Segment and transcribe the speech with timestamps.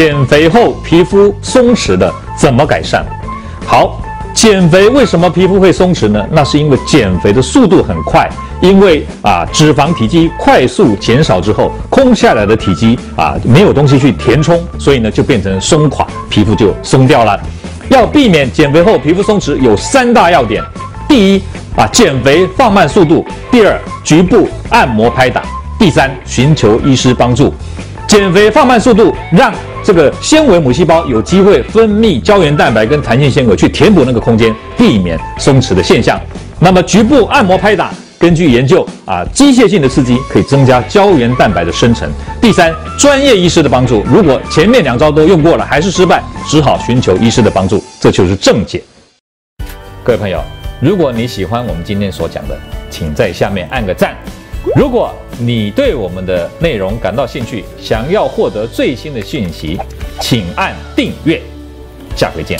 [0.00, 3.04] 减肥后皮肤松弛的怎么改善？
[3.66, 4.00] 好，
[4.32, 6.26] 减肥为什么皮肤会松弛呢？
[6.30, 8.26] 那是因为减肥的速度很快，
[8.62, 17.38] 因为啊脂肪体积快速减少之后，空下来的体积啊没有东西去填充，所以呢就变成松垮，皮肤就松掉了。
[17.90, 20.64] 要避免减肥后皮肤松弛，有三大要点：
[21.06, 21.42] 第一
[21.76, 25.42] 啊减肥放慢速度；第二局部按摩拍打；
[25.78, 27.52] 第三寻求医师帮助。
[28.10, 29.54] 减肥放慢速度，让
[29.84, 36.20] 这个纤维母细胞有机会分泌胶原蛋白跟弹性纤维去填补那个空间，避免松弛的现象。
[36.58, 42.10] 那么局部按摩拍打，根据研究啊，机械性的刺激可以增加胶原蛋白的生成。
[42.40, 48.82] 第三，专业医师的帮助，如果前面两招都用过了还是失败，只好寻求医师的帮助，这就是正解。
[50.02, 50.42] 各位朋友，
[50.80, 52.58] 如果你喜欢我们今天所讲的，
[52.90, 54.16] 请在下面按个赞。
[54.76, 59.78] 如果你对我们的内容感到兴趣，想要获得最新的讯息，
[60.20, 61.40] 请按订阅。
[62.14, 62.58] 下回见。